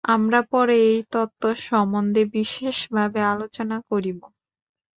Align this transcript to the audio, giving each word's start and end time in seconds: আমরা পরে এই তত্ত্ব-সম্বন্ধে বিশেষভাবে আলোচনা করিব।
আমরা 0.07 0.39
পরে 0.51 0.75
এই 0.87 0.99
তত্ত্ব-সম্বন্ধে 1.11 2.21
বিশেষভাবে 2.35 3.19
আলোচনা 3.33 3.77
করিব। 3.89 4.19